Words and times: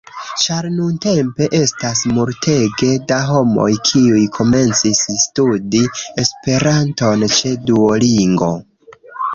Ĉar 0.43 0.67
nuntempe 0.77 1.49
estas 1.57 2.01
multege 2.13 2.89
da 3.11 3.19
homoj 3.27 3.69
kiuj 3.91 4.25
komencis 4.39 5.03
studi 5.27 5.85
Esperanton 6.25 7.29
ĉe 7.39 7.55
Duolingo 7.71 8.53